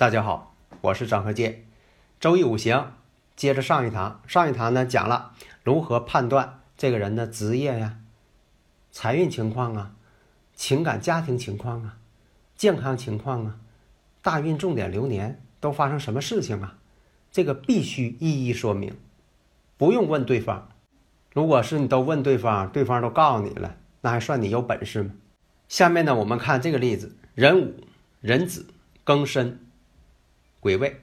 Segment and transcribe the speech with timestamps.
[0.00, 1.66] 大家好，我是张和建。
[2.18, 2.94] 周易五行
[3.36, 7.98] 接着上一堂，上一堂呢讲了如何判断这个人的职业呀、
[8.90, 9.94] 财运情况啊、
[10.54, 11.98] 情感家庭情况啊、
[12.56, 13.56] 健康情况啊、
[14.22, 16.78] 大运重点流年都发生什么事情啊？
[17.30, 18.96] 这个必须一一说明，
[19.76, 20.70] 不用问对方。
[21.34, 25.10] 如果是你都问对方，对方都告诉你了，那还算你有本事吗？
[25.68, 27.74] 下面呢，我们看这个例子：壬午、
[28.22, 28.64] 壬子、
[29.04, 29.66] 庚申。
[30.60, 31.00] 癸未，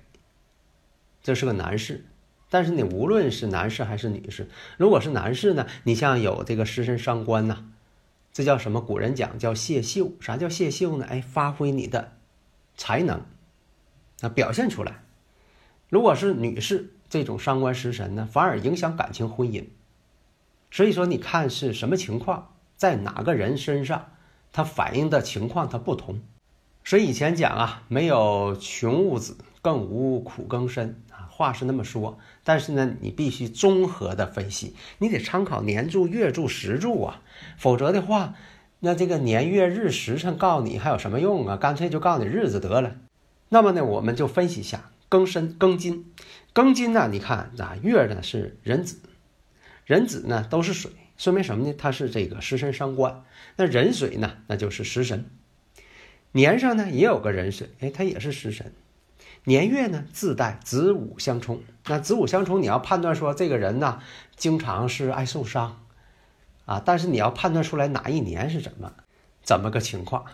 [1.21, 2.05] 这是个男士，
[2.49, 7.65] 但是你无论是男士还是女士，如果是男士呢，你像有这个食神伤官呐，
[8.31, 8.79] 这叫什么？
[8.79, 10.11] 古人讲叫泄秀。
[10.19, 11.05] 啥叫泄秀呢？
[11.09, 12.13] 哎，发挥你的
[12.75, 13.25] 才能
[14.21, 15.03] 啊，表现出来。
[15.89, 19.65] 如果是女士，这种伤官食神呢，反而影响感情婚姻。
[20.69, 24.11] 所以说，你看是什么情况，在哪个人身上，
[24.51, 26.21] 它反映的情况它不同。
[26.83, 29.37] 所以以前讲啊，没有穷物子，
[29.67, 37.21] 更无苦庚申啊，话是那么说，但是呢，你必须综合的分析，你得参考年柱、月柱、时柱啊，
[37.57, 38.35] 否则的话，
[38.79, 41.57] 那这个年月日时辰告诉你还有什么用啊？
[41.57, 42.95] 干脆就告诉你日子得了。
[43.49, 46.13] 那么呢，我们就分析一下庚申、庚金、
[46.53, 47.09] 庚金呢？
[47.11, 49.01] 你看啊，月呢是壬子，
[49.85, 51.75] 壬子呢都是水，说明什么呢？
[51.77, 53.25] 它是这个食神伤官，
[53.57, 55.25] 那壬水呢，那就是食神。
[56.31, 58.71] 年上呢也有个壬水，哎，它也是食神。
[59.47, 64.01] 年月呢自带子午相冲，那子午相冲，你要判断说这个人呢
[64.35, 65.85] 经常是爱受伤
[66.65, 68.91] 啊，但是你要判断出来哪一年是怎么
[69.41, 70.25] 怎么个情况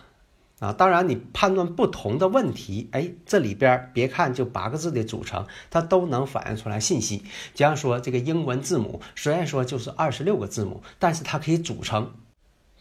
[0.58, 0.72] 啊？
[0.72, 7.18] 当然，你判断不同的问题，哎，这里边别看就八个字的组成，它都能反映出来信息。
[7.54, 12.10] 就像说这个英文字母，虽然说就是二十六个字母，但是它可以组成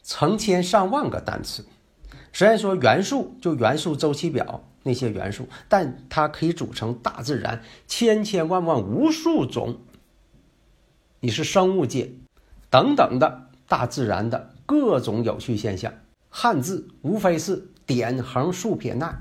[0.01, 1.63] 成千上万个单词。
[2.33, 9.77] 虽然说元素就元素周期表那些元素，但它可以组成大自然千千万万无数种，
[11.19, 12.11] 你是生物界
[12.71, 15.93] 等等的大自然的各种有趣现象。
[16.29, 19.13] 汉字无非是点横竖撇捺，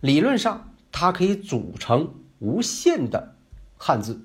[0.00, 3.36] 理论上它可以组成无限的
[3.76, 4.20] 汉字。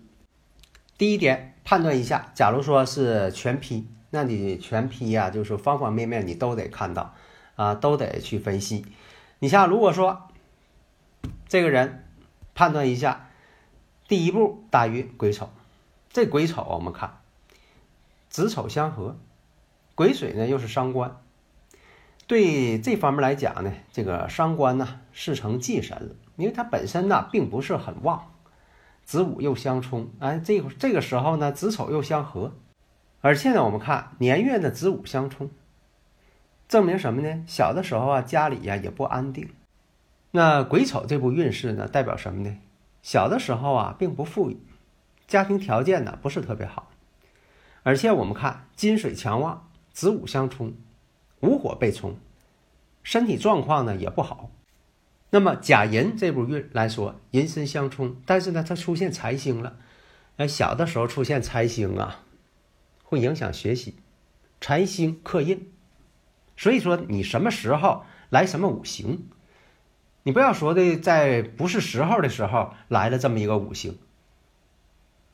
[0.97, 7.13] 第一点，判断一下，假如说是全批，那你全批呀，就是方方面面你都得看到。
[7.55, 8.85] 啊，都得去分析。
[9.39, 10.29] 你像如果说
[11.47, 12.05] 这个人
[12.55, 13.29] 判断一下，
[14.07, 15.49] 第一步大运癸丑，
[16.09, 17.19] 这癸丑我们看
[18.29, 19.17] 子丑相合，
[19.95, 21.21] 癸水呢又是伤官，
[22.25, 28.31] 对这方面来讲呢，这个伤官呢是成忌神了，因为它本身呢并不是很旺，
[29.03, 32.53] 子午又相冲，哎，这这个时候呢子丑又相合，
[33.21, 35.51] 而且呢我们看年月呢子午相冲。
[36.73, 37.43] 证明什么呢？
[37.45, 39.47] 小的时候啊，家里呀也不安定。
[40.31, 42.57] 那癸丑这部运势呢，代表什么呢？
[43.03, 44.57] 小的时候啊，并不富裕，
[45.27, 46.89] 家庭条件呢不是特别好。
[47.83, 50.73] 而且我们看金水强旺，子午相冲，
[51.41, 52.17] 午火被冲，
[53.03, 54.49] 身体状况呢也不好。
[55.29, 59.77] 那么甲寅这部运来说，寅申相冲，但是呢，它出现财星了。
[60.37, 62.21] 哎，小的时候出现财星啊，
[63.03, 63.93] 会影响学习，
[64.59, 65.69] 财星克印。
[66.55, 69.27] 所以说，你什么时候来什么五行，
[70.23, 73.97] 你不要说的在不是时候的时候来了这么一个五行。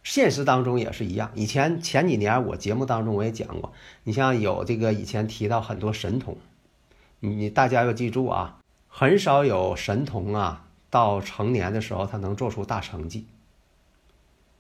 [0.01, 1.29] 现实当中也是一样。
[1.35, 3.73] 以前前几年我节目当中我也讲过，
[4.03, 6.37] 你像有这个以前提到很多神童，
[7.19, 13.27] 你大家要记住啊，很少有神童啊到成年的时候他能做出大成绩。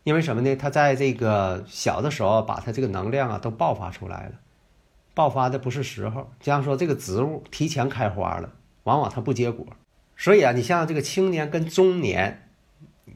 [0.03, 0.55] 因为什么呢？
[0.55, 4.33] 他在这个小的时候把他这个能量啊都爆发出来了。
[5.19, 9.67] 爆发的不是时候，就像说这个植物提前开花了，往往它不结果。
[10.15, 12.49] 所以啊，你像这个青年跟中年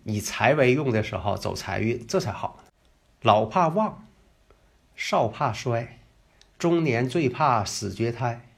[0.03, 2.59] 以财为用的时候走财运，这才好。
[3.21, 4.05] 老怕旺，
[4.97, 6.01] 少怕衰，
[6.59, 8.49] 中年最怕死绝胎。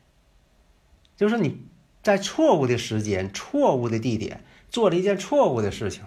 [1.15, 1.67] 就是你
[2.01, 6.03] 在错误的时间、错误的地点做了一件错误的事情。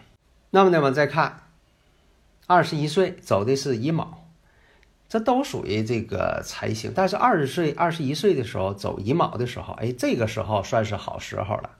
[0.50, 1.44] 那么呢，我们再看
[2.48, 4.27] 二十一岁走的是乙卯，
[5.08, 6.92] 这都属于这个财星。
[6.94, 11.70] 但是二十岁、二十一岁的时候走乙卯的时候，哎，这个时候算是好时候了。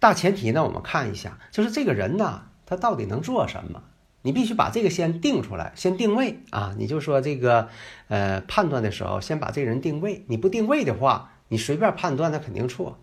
[0.00, 3.82] 大前提呢，我们看一下，就是这个人呢，他到底能做什么？
[4.22, 6.74] 你必须把这个先定出来，先定位啊。
[6.76, 7.68] 你就说这个，
[8.08, 10.24] 呃，判断的时候，先把这个人定位。
[10.28, 12.98] 你不定位的话，你随便判断，那肯定错。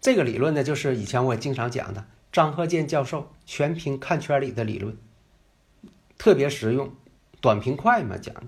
[0.00, 4.96] 这个理论呢，就是以前我也经常讲的张鹤健教授全凭看圈里的理论，
[6.18, 6.92] 特别实用，
[7.40, 8.42] 短平快嘛讲的。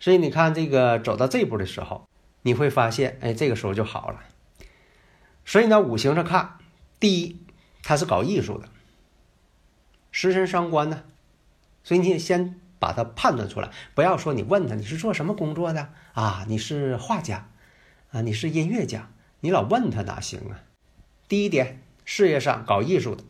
[0.00, 2.08] 所以你看这个走到这步的时候，
[2.42, 4.20] 你会发现，哎，这个时候就好了。
[5.44, 6.58] 所以呢，五行上看。
[7.00, 7.36] 第一，
[7.82, 8.68] 他是搞艺术的，
[10.10, 11.04] 食神伤官呢，
[11.84, 16.44] 所以你也先把它判断出来，不要说你问他你是做什么工作的啊？
[16.48, 17.48] 你是画家
[18.10, 18.20] 啊？
[18.22, 19.10] 你是音乐家？
[19.40, 20.62] 你老问他哪行啊？
[21.28, 23.22] 第一点，事业上搞艺术的，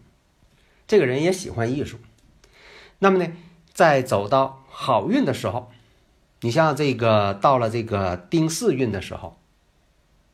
[0.86, 1.98] 这个人也喜欢艺术。
[3.00, 3.30] 那么呢，
[3.72, 5.70] 在走到好运的时候，
[6.40, 9.36] 你像这个到了这个丁巳运的时候。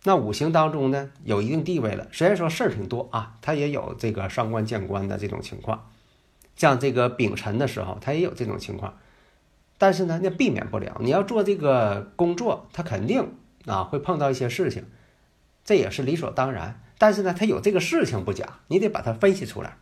[0.06, 2.06] 那五行当中呢，有一定地位了。
[2.12, 5.89] 虽然说事儿挺多啊，他也有这个伤官见官的这种情况，
[6.56, 8.99] 像这个丙辰的时候，他也有这种情况。
[9.79, 10.99] 但是呢，那避免不了。
[11.01, 13.33] 你要做这个工作，他肯定
[13.65, 14.85] 啊会碰到一些事情，
[15.65, 16.83] 这也是理所当然。
[16.99, 19.79] 但是呢，他有这个事情不假，你得把它分析出来。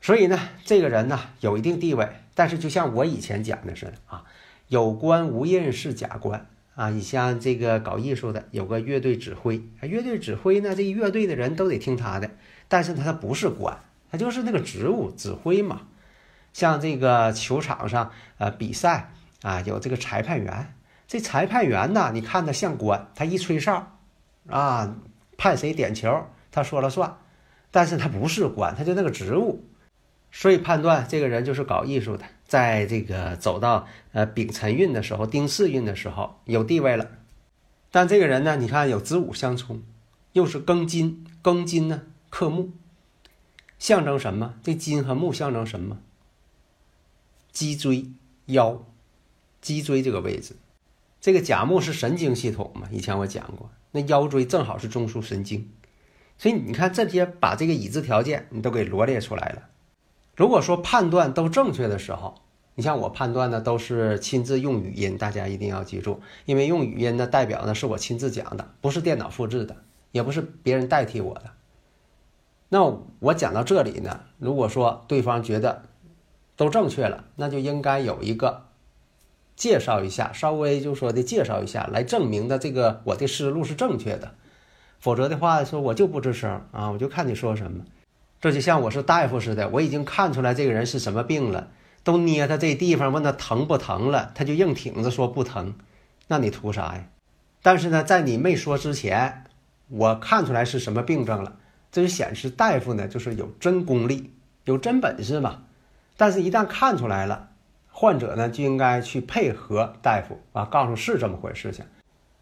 [0.00, 4.24] 所以呢，这个人呢有一定地位，但是就像我以前讲的似的啊，
[4.70, 6.46] 有官无印是假官。
[6.76, 12.30] 啊，你像这个搞艺术的，有个乐队指挥，乐队指挥呢，这乐队的人都得听他的，
[12.68, 13.80] 但是他不是官，
[14.10, 15.82] 他就是那个职务指挥嘛。
[16.52, 19.12] 像这个球场上，呃，比赛
[19.42, 20.72] 啊，有这个裁判员，
[21.06, 23.98] 这裁判员呢，你看他像官，他一吹哨，
[24.48, 24.96] 啊，
[25.36, 27.18] 判谁点球，他说了算，
[27.72, 29.66] 但是他不是官，他就那个职务。
[30.32, 37.08] 所以判断这个人就是搞艺术的，在这个走到呃丙辰运的时候，丁巳运的时候有地位了。
[37.92, 39.80] 但这个人呢，你看有子午相冲，
[40.32, 42.70] 又是庚金，庚金呢克木，
[43.78, 44.56] 象征什么？
[44.64, 45.98] 这金和木象征什么？
[47.52, 48.06] 脊椎
[48.46, 48.84] 腰，
[49.60, 50.56] 脊椎这个位置，
[51.20, 52.88] 这个甲木是神经系统嘛？
[52.90, 55.70] 以前我讲过，那腰椎正好是中枢神经，
[56.36, 59.68] 所以你看这些把这个已知条件你都给罗列出来了。
[60.40, 62.34] 如果说判断都正确的时候，
[62.74, 69.76] 你像我判断的都是亲自用语音，大家一定要记住，因为用语音呢代表呢是我亲自讲的，不是电脑复制的，
[70.12, 71.50] 也不是别人代替我的。
[72.70, 72.82] 那
[73.18, 75.82] 我讲到这里呢，如果说对方觉得
[76.56, 78.68] 都正确了，那就应该有一个
[79.56, 84.32] 介绍一下，稍微就说的介绍一下，来证明的这个我的思路是正确的，
[85.00, 87.84] 否则的话说我就不吱声啊，我就看你说什么。
[88.40, 91.68] 这就像我是大夫似的，我已经看出来这个人是什么病了，
[92.02, 95.74] 都捏他这地方，问他疼不疼了，他就硬挺着说不疼，
[96.28, 97.04] 那你图啥呀？
[97.60, 99.44] 但是呢，在你没说之前，
[99.88, 101.58] 我看出来是什么病症了，
[101.92, 104.32] 这就显示大夫呢就是有真功力，
[104.64, 105.64] 有真本事嘛。
[106.16, 107.50] 但是，一旦看出来了，
[107.90, 111.84] 患者呢就应该去配合大夫啊，告诉是这么回事情。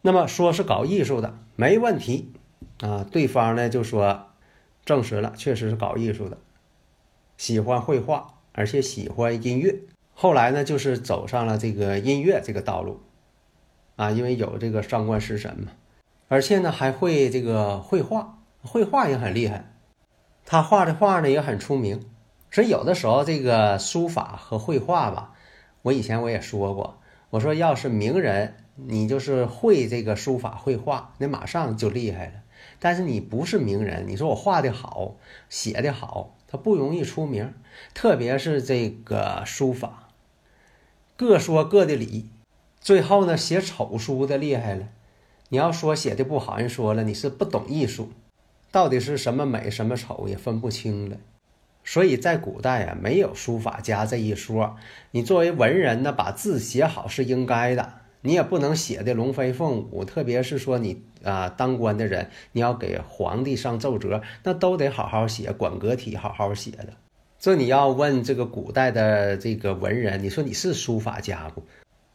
[0.03, 2.33] 那么说是搞艺术的没问题
[2.81, 4.28] 啊，对方呢就说。
[4.89, 6.39] 证实了，确实是搞艺术的，
[7.37, 9.81] 喜欢绘画，而且喜欢音乐。
[10.15, 12.99] 后来呢，就是走上了这个音乐这个道路，
[13.97, 15.73] 啊，因为有这个上官食神嘛，
[16.29, 19.75] 而且呢还会这个绘画，绘画也很厉害。
[20.47, 22.07] 他画的画呢也很出名，
[22.51, 25.35] 所以有的时候这个书法和绘画吧，
[25.83, 32.33] 我以前我也说过，我说要是名人，你就是会这个书法绘画，那马上就厉害了。
[32.79, 35.17] 但是你不是名人，你说我画的好，
[35.49, 37.55] 写的好，他不容易出名。
[37.95, 40.09] 特别是这个书法，
[41.17, 42.29] 各说各的理，
[42.81, 44.89] 最后呢，写丑书的厉害了。
[45.51, 48.11] 你要说写的不好，人说了你是不懂艺术，
[48.71, 51.17] 到底是什么美什么丑也分不清了。
[51.85, 54.77] 所以在古代啊，没有书法家这一说。
[55.13, 57.95] 你作为文人呢，把字写好是应该的。
[58.21, 66.89] 你也不能写的龙飞凤舞，特别是说你啊当官的人，你要给皇帝上奏折，那都得好好写，管阁体好好写的。
[67.39, 71.63] 这你要问这个古代的这个文人，你说你是书法家不？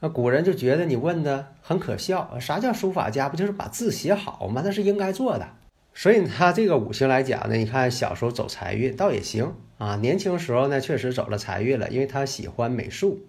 [0.02, 2.38] 那古人就觉得你问的很可笑。
[2.38, 3.30] 啥叫书法家？
[3.30, 4.62] 不就是把字写好吗？
[4.66, 5.48] 那是应该做的。
[5.94, 13.22] 所以他这个五行来讲呢，你看小时候走财运倒也行啊，年轻时候呢确实走了财运了，因为他喜欢美术。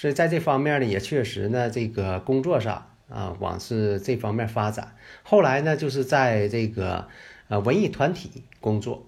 [0.00, 4.94] 所以在这方面呢，也确实呢，这个工作上啊，往是这方面发展。
[5.24, 7.08] 后来呢，就是在这个
[7.48, 9.04] 呃文艺团体工作。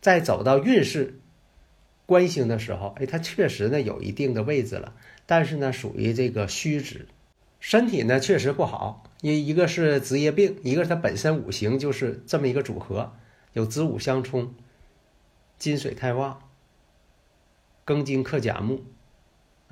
[0.00, 1.18] 再走到运势，
[2.06, 4.94] 官星的时候，哎，他确实呢有一定的位置了，
[5.26, 7.08] 但是呢属于这个虚职，
[7.58, 13.12] 身体呢确实不好，一一个是职业病，一个是他本身五行就是这么一个组合，
[13.52, 14.54] 有子午相冲，
[15.58, 16.40] 金水太旺，
[17.84, 18.84] 庚金克甲木，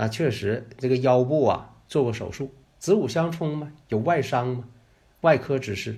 [0.02, 4.64] 啊，确实这个腰部啊做过手术，子午相冲嘛，有外伤嘛，
[5.20, 5.96] 外科之事，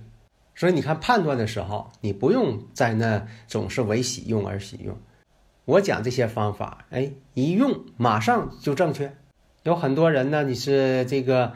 [0.55, 4.95] 所以你看判断的时候，你不用在那总是为喜用而喜用。
[5.65, 9.11] 我讲这些方法，哎，一用马上就正确。
[9.63, 11.55] 有很多人呢，你是这个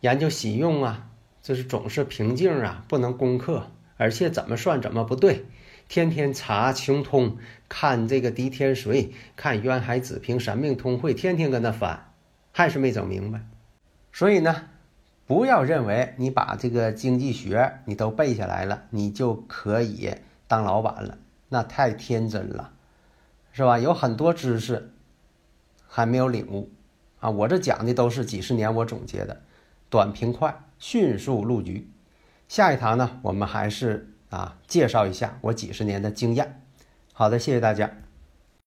[0.00, 1.08] 研究喜用啊，
[1.40, 5.46] 就是总是瓶颈啊，不能攻克，而且怎么算怎么不对，
[5.90, 7.36] 天天查穷通，
[7.68, 12.12] 看这个狄天水，看渊海子平三命通会，天天跟那翻，
[12.52, 13.40] 还是没整明白。
[14.12, 14.68] 所以呢，
[15.26, 20.14] 不要认为你把这个经济学你都背下来了，你就可以
[20.46, 21.18] 当老板了，
[21.48, 22.72] 那太天真了。
[23.50, 23.80] 是吧？
[23.80, 24.92] 有很多知识
[25.88, 26.70] 还没有领悟
[27.18, 27.30] 啊！
[27.30, 29.42] 我这讲的都是几十年我总结的，
[29.88, 31.90] 短平快，迅速入局。
[32.46, 36.62] 下一堂呢，我们还是啊介绍一下我几十年的经验。
[37.12, 37.90] 好的，谢谢大家。